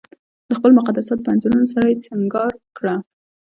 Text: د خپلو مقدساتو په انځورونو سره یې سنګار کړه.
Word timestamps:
د 0.47 0.49
خپلو 0.57 0.73
مقدساتو 0.79 1.23
په 1.25 1.31
انځورونو 1.33 1.67
سره 1.73 1.85
یې 1.91 2.03
سنګار 2.07 2.53
کړه. 2.77 2.95